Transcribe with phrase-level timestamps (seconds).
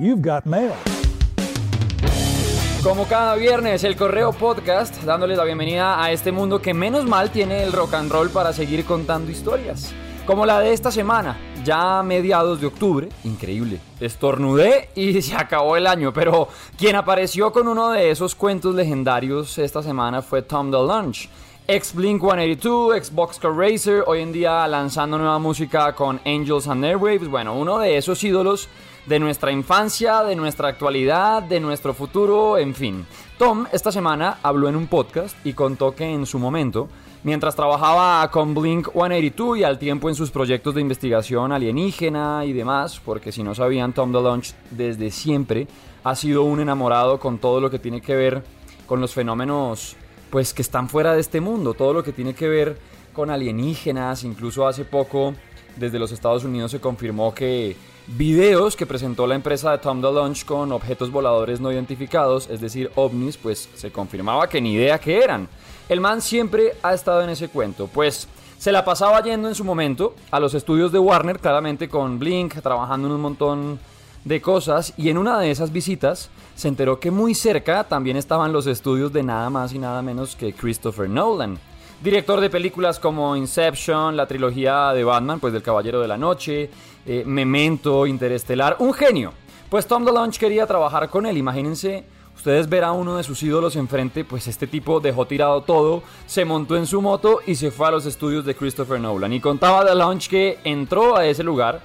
[0.00, 0.74] You've got mail.
[2.84, 7.32] Como cada viernes, el Correo Podcast, dándoles la bienvenida a este mundo que menos mal
[7.32, 9.92] tiene el rock and roll para seguir contando historias.
[10.24, 15.88] Como la de esta semana, ya mediados de octubre, increíble, estornudé y se acabó el
[15.88, 16.46] año, pero
[16.76, 21.28] quien apareció con uno de esos cuentos legendarios esta semana fue Tom DeLonge.
[21.66, 26.84] Ex Blink 182, ex Boxcar Racer, hoy en día lanzando nueva música con Angels and
[26.84, 27.28] Airwaves.
[27.28, 28.68] Bueno, uno de esos ídolos
[29.08, 33.06] de nuestra infancia, de nuestra actualidad, de nuestro futuro, en fin.
[33.38, 36.88] Tom esta semana habló en un podcast y contó que en su momento,
[37.22, 42.52] mientras trabajaba con Blink 182 y al tiempo en sus proyectos de investigación alienígena y
[42.52, 45.66] demás, porque si no sabían, Tom DeLonge desde siempre
[46.04, 48.44] ha sido un enamorado con todo lo que tiene que ver
[48.86, 49.96] con los fenómenos
[50.30, 52.78] pues que están fuera de este mundo, todo lo que tiene que ver
[53.14, 55.34] con alienígenas, incluso hace poco
[55.78, 60.44] desde los Estados Unidos se confirmó que videos que presentó la empresa de Tom DeLonge
[60.44, 65.22] con objetos voladores no identificados, es decir, ovnis, pues se confirmaba que ni idea que
[65.22, 65.48] eran.
[65.88, 69.64] El man siempre ha estado en ese cuento, pues se la pasaba yendo en su
[69.64, 73.78] momento a los estudios de Warner, claramente con Blink, trabajando en un montón
[74.24, 78.52] de cosas, y en una de esas visitas se enteró que muy cerca también estaban
[78.52, 81.58] los estudios de nada más y nada menos que Christopher Nolan.
[82.02, 86.70] Director de películas como Inception, la trilogía de Batman, pues del Caballero de la Noche,
[87.04, 89.32] eh, Memento, Interestelar, un genio.
[89.68, 92.04] Pues Tom DeLonge quería trabajar con él, imagínense
[92.36, 96.44] ustedes ver a uno de sus ídolos enfrente, pues este tipo dejó tirado todo, se
[96.44, 99.32] montó en su moto y se fue a los estudios de Christopher Nolan.
[99.32, 101.80] Y contaba DeLonge que entró a ese lugar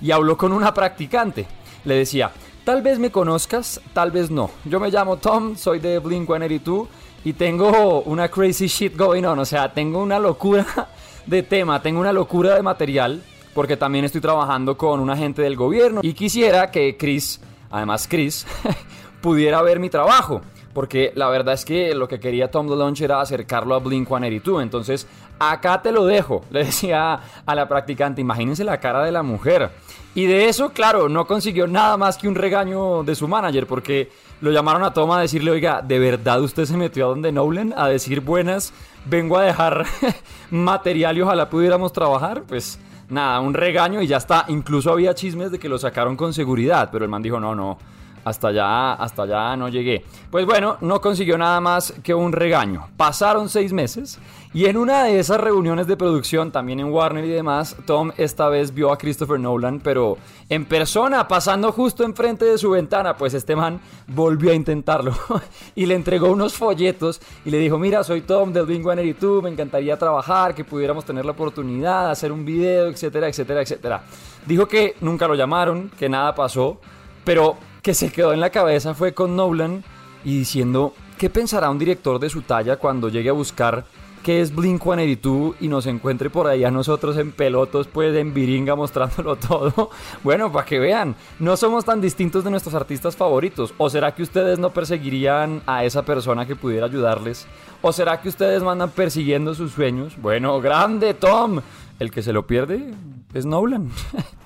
[0.00, 1.46] y habló con una practicante.
[1.84, 2.32] Le decía,
[2.68, 4.50] Tal vez me conozcas, tal vez no.
[4.66, 6.86] Yo me llamo Tom, soy de Blink 182
[7.24, 9.38] y tengo una crazy shit going on.
[9.38, 10.66] O sea, tengo una locura
[11.26, 13.22] de tema, tengo una locura de material,
[13.54, 18.46] porque también estoy trabajando con un agente del gobierno y quisiera que Chris, además Chris,
[19.20, 20.40] pudiera ver mi trabajo.
[20.78, 24.62] Porque la verdad es que lo que quería Tom DeLonge era acercarlo a Blink 182.
[24.62, 25.08] Entonces,
[25.40, 28.20] acá te lo dejo, le decía a la practicante.
[28.20, 29.70] Imagínense la cara de la mujer.
[30.14, 34.12] Y de eso, claro, no consiguió nada más que un regaño de su manager, porque
[34.40, 37.74] lo llamaron a Tom a decirle, oiga, ¿de verdad usted se metió a donde Nolan
[37.76, 38.72] a decir buenas?
[39.04, 39.84] Vengo a dejar
[40.52, 42.44] material y ojalá pudiéramos trabajar.
[42.44, 42.78] Pues
[43.08, 44.44] nada, un regaño y ya está.
[44.46, 47.97] Incluso había chismes de que lo sacaron con seguridad, pero el man dijo, no, no
[48.24, 50.04] hasta allá, hasta allá no llegué.
[50.30, 52.88] Pues bueno, no consiguió nada más que un regaño.
[52.96, 54.18] Pasaron seis meses
[54.54, 58.48] y en una de esas reuniones de producción, también en Warner y demás, Tom esta
[58.48, 60.16] vez vio a Christopher Nolan, pero
[60.48, 65.12] en persona, pasando justo enfrente de su ventana, pues este man volvió a intentarlo
[65.74, 69.50] y le entregó unos folletos y le dijo, mira, soy Tom del Blink 182, me
[69.50, 74.02] encantaría trabajar, que pudiéramos tener la oportunidad de hacer un video, etcétera, etcétera, etcétera.
[74.46, 76.80] Dijo que nunca lo llamaron, que nada pasó,
[77.22, 79.84] pero que se quedó en la cabeza fue con Nolan
[80.24, 83.84] y diciendo, ¿qué pensará un director de su talla cuando llegue a buscar
[84.22, 88.34] qué es Blink 182 y nos encuentre por ahí a nosotros en pelotos, pues en
[88.34, 89.90] viringa mostrándolo todo?
[90.22, 93.72] Bueno, para que vean, no somos tan distintos de nuestros artistas favoritos.
[93.78, 97.46] ¿O será que ustedes no perseguirían a esa persona que pudiera ayudarles?
[97.80, 100.14] ¿O será que ustedes mandan persiguiendo sus sueños?
[100.20, 101.60] Bueno, grande Tom.
[101.98, 102.92] El que se lo pierde
[103.34, 103.90] es Nolan.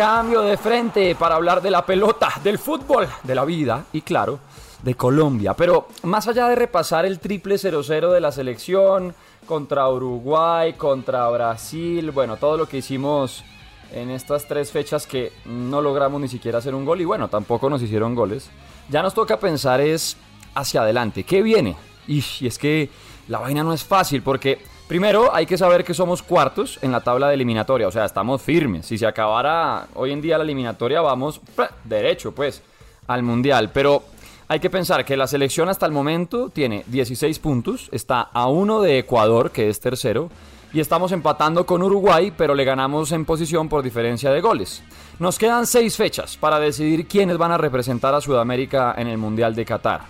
[0.00, 4.38] Cambio de frente para hablar de la pelota, del fútbol, de la vida y claro,
[4.82, 5.52] de Colombia.
[5.52, 12.12] Pero más allá de repasar el triple 0-0 de la selección contra Uruguay, contra Brasil,
[12.12, 13.44] bueno, todo lo que hicimos
[13.92, 17.68] en estas tres fechas que no logramos ni siquiera hacer un gol y bueno, tampoco
[17.68, 18.48] nos hicieron goles.
[18.88, 20.16] Ya nos toca pensar es
[20.54, 21.76] hacia adelante, ¿qué viene?
[22.08, 22.88] Y, es que
[23.28, 27.00] la vaina no es fácil porque Primero, hay que saber que somos cuartos en la
[27.00, 28.86] tabla de eliminatoria, o sea, estamos firmes.
[28.86, 31.40] Si se acabara hoy en día la eliminatoria, vamos
[31.84, 32.60] derecho, pues,
[33.06, 33.70] al Mundial.
[33.72, 34.02] Pero
[34.48, 38.82] hay que pensar que la selección hasta el momento tiene 16 puntos, está a uno
[38.82, 40.28] de Ecuador, que es tercero,
[40.72, 44.82] y estamos empatando con Uruguay, pero le ganamos en posición por diferencia de goles.
[45.20, 49.54] Nos quedan seis fechas para decidir quiénes van a representar a Sudamérica en el Mundial
[49.54, 50.00] de Qatar.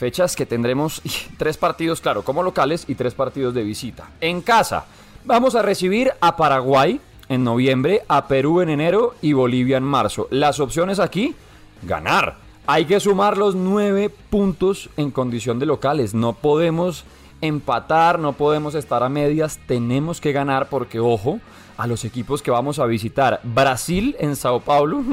[0.00, 1.02] Fechas que tendremos
[1.36, 4.08] tres partidos, claro, como locales y tres partidos de visita.
[4.22, 4.86] En casa,
[5.26, 10.26] vamos a recibir a Paraguay en noviembre, a Perú en enero y Bolivia en marzo.
[10.30, 11.34] Las opciones aquí,
[11.82, 12.36] ganar.
[12.66, 16.14] Hay que sumar los nueve puntos en condición de locales.
[16.14, 17.04] No podemos
[17.42, 21.40] empatar, no podemos estar a medias, tenemos que ganar porque, ojo,
[21.76, 23.40] a los equipos que vamos a visitar.
[23.42, 25.04] Brasil en Sao Paulo.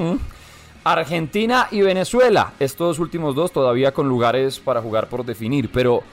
[0.91, 2.53] Argentina y Venezuela.
[2.59, 5.71] Estos últimos dos todavía con lugares para jugar por definir.
[5.71, 6.03] Pero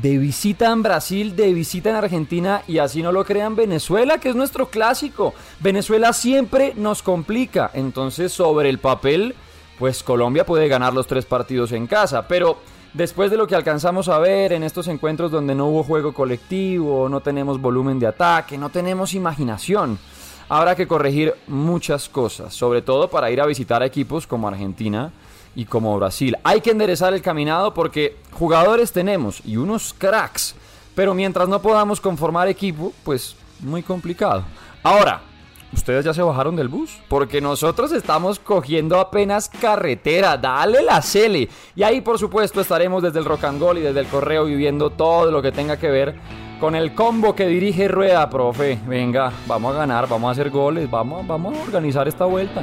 [0.00, 4.30] de visita en Brasil, de visita en Argentina y así no lo crean Venezuela, que
[4.30, 5.34] es nuestro clásico.
[5.60, 9.34] Venezuela siempre nos complica, entonces sobre el papel,
[9.78, 12.58] pues Colombia puede ganar los tres partidos en casa, pero
[12.92, 17.08] después de lo que alcanzamos a ver en estos encuentros donde no hubo juego colectivo,
[17.08, 19.98] no tenemos volumen de ataque, no tenemos imaginación,
[20.48, 25.12] habrá que corregir muchas cosas, sobre todo para ir a visitar equipos como Argentina
[25.54, 26.36] y como Brasil.
[26.44, 30.54] Hay que enderezar el caminado porque jugadores tenemos y unos cracks,
[30.94, 34.44] pero mientras no podamos conformar equipo, pues muy complicado.
[34.82, 35.22] Ahora,
[35.72, 36.98] ¿ustedes ya se bajaron del bus?
[37.08, 41.48] Porque nosotros estamos cogiendo apenas carretera, dale la cele.
[41.74, 44.90] Y ahí por supuesto estaremos desde el rock and roll y desde el correo viviendo
[44.90, 46.14] todo lo que tenga que ver
[46.60, 48.78] con el combo que dirige Rueda, profe.
[48.86, 52.62] Venga, vamos a ganar, vamos a hacer goles, vamos, vamos a organizar esta vuelta.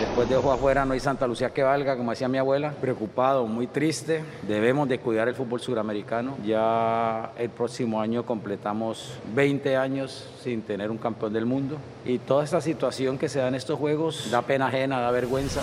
[0.00, 2.72] Después de ojo afuera no hay Santa Lucía que valga, como decía mi abuela.
[2.80, 4.24] Preocupado, muy triste.
[4.46, 6.36] Debemos de cuidar el fútbol suramericano.
[6.44, 11.78] Ya el próximo año completamos 20 años sin tener un campeón del mundo.
[12.04, 15.62] Y toda esta situación que se da en estos juegos da pena ajena, da vergüenza.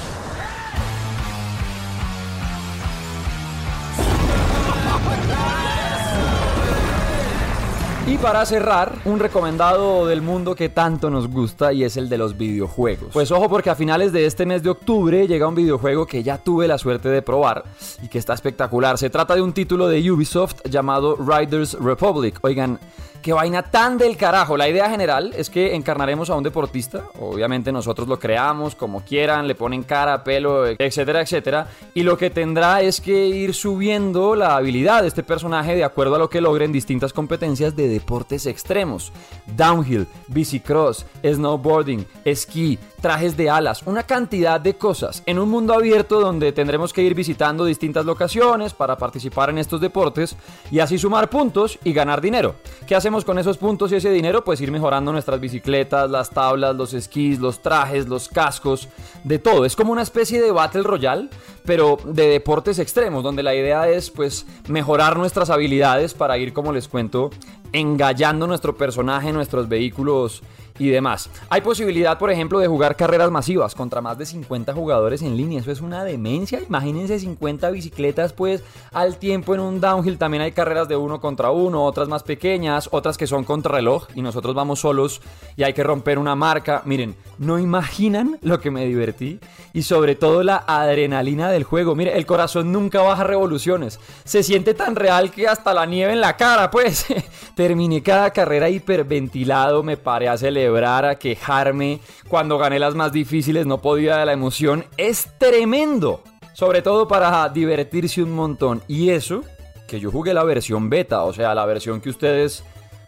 [8.08, 12.18] Y para cerrar, un recomendado del mundo que tanto nos gusta y es el de
[12.18, 13.10] los videojuegos.
[13.14, 16.40] Pues ojo porque a finales de este mes de octubre llega un videojuego que ya
[16.40, 17.64] tuve la suerte de probar
[18.02, 18.98] y que está espectacular.
[18.98, 22.40] Se trata de un título de Ubisoft llamado Riders Republic.
[22.42, 22.80] Oigan,
[23.22, 24.58] Qué vaina tan del carajo.
[24.58, 27.04] La idea general es que encarnaremos a un deportista.
[27.20, 31.68] Obviamente nosotros lo creamos como quieran, le ponen cara, pelo, etcétera, etcétera.
[31.94, 36.16] Y lo que tendrá es que ir subiendo la habilidad de este personaje de acuerdo
[36.16, 39.14] a lo que logren distintas competencias de deportes extremos.
[39.56, 45.22] Downhill, bicicross, snowboarding, esquí, trajes de alas, una cantidad de cosas.
[45.28, 49.80] En un mundo abierto donde tendremos que ir visitando distintas locaciones para participar en estos
[49.80, 50.36] deportes
[50.72, 52.56] y así sumar puntos y ganar dinero.
[52.88, 53.11] ¿Qué hacemos?
[53.20, 54.44] Con esos puntos y ese dinero?
[54.44, 58.88] Pues ir mejorando nuestras bicicletas, las tablas, los esquís, los trajes, los cascos,
[59.26, 59.66] de todo.
[59.66, 61.28] Es como una especie de Battle Royale,
[61.66, 66.72] pero de deportes extremos, donde la idea es pues mejorar nuestras habilidades para ir, como
[66.72, 67.32] les cuento,
[67.74, 70.44] engallando nuestro personaje, nuestros vehículos
[70.82, 71.30] y demás.
[71.50, 75.60] Hay posibilidad, por ejemplo, de jugar carreras masivas contra más de 50 jugadores en línea.
[75.60, 76.60] Eso es una demencia.
[76.68, 80.18] Imagínense 50 bicicletas, pues, al tiempo en un downhill.
[80.18, 84.08] También hay carreras de uno contra uno, otras más pequeñas, otras que son contra reloj
[84.16, 85.22] y nosotros vamos solos
[85.56, 86.82] y hay que romper una marca.
[86.86, 89.40] Miren, no imaginan lo que me divertí
[89.74, 91.96] y sobre todo la adrenalina del juego.
[91.96, 94.00] Mire, el corazón nunca baja revoluciones.
[94.24, 97.06] Se siente tan real que hasta la nieve en la cara, pues.
[97.62, 102.00] Terminé cada carrera hiperventilado, me paré a celebrar, a quejarme.
[102.28, 104.84] Cuando gané las más difíciles no podía de la emoción.
[104.98, 106.24] Es tremendo.
[106.54, 108.82] Sobre todo para divertirse un montón.
[108.88, 109.44] Y eso,
[109.88, 112.64] que yo jugué la versión beta, o sea, la versión que ustedes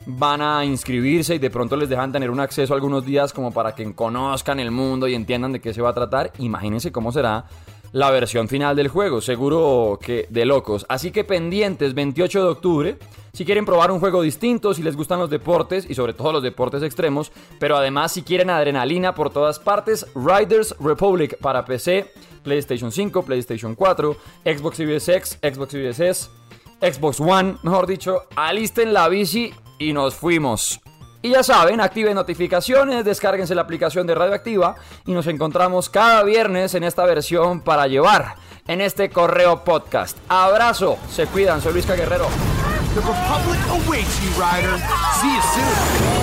[0.06, 3.74] van a inscribirse y de pronto les dejan tener un acceso algunos días como para
[3.74, 6.32] que conozcan el mundo y entiendan de qué se va a tratar.
[6.38, 7.46] Imagínense cómo será
[7.92, 10.86] la versión final del juego, seguro que de locos.
[10.90, 12.98] Así que pendientes 28 de octubre,
[13.36, 16.44] si quieren probar un juego distinto, si les gustan los deportes y sobre todo los
[16.44, 22.12] deportes extremos, pero además si quieren adrenalina por todas partes, Riders Republic para PC,
[22.44, 24.16] PlayStation 5, PlayStation 4,
[24.46, 26.30] Xbox Series X, Xbox Series S,
[26.80, 30.80] Xbox One, mejor dicho, alisten la bici y nos fuimos.
[31.24, 34.76] Y ya saben, activen notificaciones, descárguense la aplicación de Radioactiva
[35.08, 38.36] y nos encontramos cada viernes en esta versión para llevar
[38.68, 40.20] en este correo podcast.
[40.28, 42.28] Abrazo, se cuidan, soy Luis Guerrero.
[42.94, 44.78] The Republic awaits you, Rider.
[45.20, 46.23] See you soon.